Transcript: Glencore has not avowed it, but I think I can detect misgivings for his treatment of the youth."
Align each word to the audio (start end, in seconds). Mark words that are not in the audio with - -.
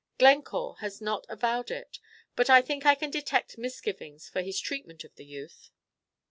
Glencore 0.17 0.77
has 0.79 0.99
not 0.99 1.27
avowed 1.29 1.69
it, 1.69 1.99
but 2.35 2.49
I 2.49 2.63
think 2.63 2.87
I 2.87 2.95
can 2.95 3.11
detect 3.11 3.59
misgivings 3.59 4.27
for 4.27 4.41
his 4.41 4.59
treatment 4.59 5.03
of 5.03 5.13
the 5.13 5.25
youth." 5.25 5.69